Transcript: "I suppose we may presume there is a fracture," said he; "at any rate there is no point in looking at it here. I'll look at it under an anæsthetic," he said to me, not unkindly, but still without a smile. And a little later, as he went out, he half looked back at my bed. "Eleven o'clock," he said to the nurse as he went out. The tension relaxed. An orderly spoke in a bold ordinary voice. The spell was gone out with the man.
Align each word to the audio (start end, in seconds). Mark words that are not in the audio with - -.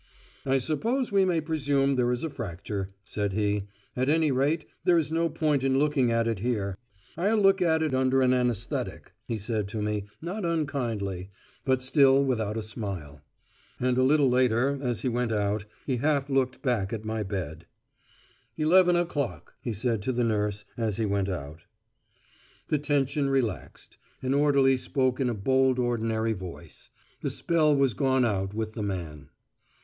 "I 0.47 0.57
suppose 0.57 1.11
we 1.11 1.25
may 1.25 1.41
presume 1.41 1.95
there 1.95 2.11
is 2.11 2.23
a 2.23 2.29
fracture," 2.31 2.89
said 3.03 3.33
he; 3.33 3.67
"at 3.95 4.09
any 4.09 4.31
rate 4.31 4.65
there 4.83 4.97
is 4.97 5.11
no 5.11 5.29
point 5.29 5.63
in 5.63 5.77
looking 5.77 6.11
at 6.11 6.27
it 6.27 6.39
here. 6.39 6.75
I'll 7.15 7.37
look 7.37 7.61
at 7.61 7.83
it 7.83 7.93
under 7.93 8.23
an 8.23 8.31
anæsthetic," 8.31 9.11
he 9.27 9.37
said 9.37 9.67
to 9.67 9.77
me, 9.83 10.05
not 10.19 10.43
unkindly, 10.43 11.29
but 11.65 11.83
still 11.83 12.25
without 12.25 12.57
a 12.57 12.63
smile. 12.63 13.21
And 13.79 13.95
a 13.95 14.01
little 14.01 14.27
later, 14.27 14.79
as 14.81 15.03
he 15.03 15.07
went 15.07 15.31
out, 15.31 15.65
he 15.85 15.97
half 15.97 16.31
looked 16.31 16.63
back 16.63 16.91
at 16.91 17.05
my 17.05 17.21
bed. 17.21 17.67
"Eleven 18.57 18.95
o'clock," 18.95 19.53
he 19.61 19.71
said 19.71 20.01
to 20.01 20.11
the 20.11 20.23
nurse 20.23 20.65
as 20.77 20.97
he 20.97 21.05
went 21.05 21.29
out. 21.29 21.59
The 22.69 22.79
tension 22.79 23.29
relaxed. 23.29 23.97
An 24.23 24.33
orderly 24.33 24.77
spoke 24.77 25.19
in 25.19 25.29
a 25.29 25.35
bold 25.35 25.77
ordinary 25.77 26.33
voice. 26.33 26.89
The 27.21 27.29
spell 27.29 27.75
was 27.75 27.93
gone 27.93 28.25
out 28.25 28.55
with 28.55 28.73
the 28.73 28.81
man. 28.81 29.29